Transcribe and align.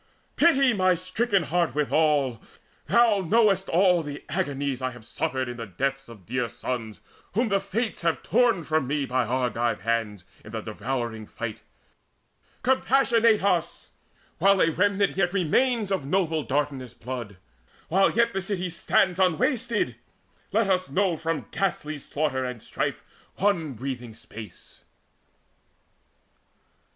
Pity 0.35 0.73
my 0.73 0.95
stricken 0.95 1.43
heart 1.43 1.75
withal! 1.75 2.41
Thou 2.87 3.19
know'st 3.21 3.69
All 3.69 4.03
agonies 4.29 4.81
I 4.81 4.89
have 4.89 5.05
suffered 5.05 5.47
in 5.47 5.57
the 5.57 5.67
deaths 5.67 6.09
Of 6.09 6.25
dear 6.25 6.49
sons 6.49 7.01
whom 7.33 7.49
the 7.49 7.59
Fates 7.59 8.01
have 8.01 8.23
torn 8.23 8.63
from 8.63 8.87
me 8.87 9.05
By 9.05 9.27
Argive 9.27 9.81
hands 9.81 10.25
in 10.43 10.53
the 10.53 10.61
devouring 10.61 11.27
fight. 11.27 11.59
Compassionate 12.63 13.43
us, 13.43 13.91
while 14.39 14.59
a 14.59 14.71
remnant 14.71 15.17
yet 15.17 15.33
Remains 15.33 15.91
of 15.91 16.03
noble 16.07 16.41
Dardanus' 16.43 16.95
blood, 16.95 17.37
while 17.87 18.09
yet 18.09 18.33
This 18.33 18.47
city 18.47 18.69
stands 18.71 19.19
unwasted! 19.19 19.97
Let 20.51 20.67
us 20.67 20.89
know 20.89 21.15
From 21.15 21.45
ghastly 21.51 21.99
slaughter 21.99 22.43
and 22.43 22.63
strife 22.63 23.03
one 23.35 23.73
breathing 23.73 24.15
space!" 24.15 24.83